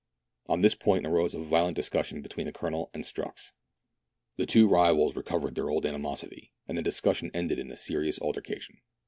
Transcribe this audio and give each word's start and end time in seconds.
On 0.49 0.61
this 0.61 0.73
point 0.73 1.05
arose 1.05 1.35
a 1.35 1.39
violent 1.39 1.75
discussion 1.75 2.23
be 2.23 2.29
tween 2.29 2.47
the 2.47 2.51
Colonel 2.51 2.89
and 2.91 3.03
Strux. 3.03 3.51
The 4.37 4.47
two 4.47 4.67
rivals 4.67 5.15
recovered 5.15 5.53
their 5.53 5.69
old 5.69 5.85
animosity, 5.85 6.51
and 6.67 6.75
the 6.75 6.81
discussion 6.81 7.29
ended 7.35 7.59
in 7.59 7.69
a 7.69 7.77
serious 7.77 8.19
altercation. 8.19 8.79